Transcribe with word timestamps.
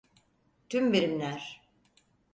Tüm 0.69 0.93
birimler. 0.93 1.61